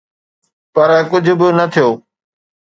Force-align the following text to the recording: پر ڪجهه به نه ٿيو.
پر 0.73 0.89
ڪجهه 1.11 1.35
به 1.39 1.47
نه 1.57 1.65
ٿيو. 1.73 1.89